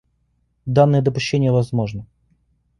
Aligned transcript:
Данное 0.65 1.03
допущение 1.03 1.51
возможно. 1.51 2.07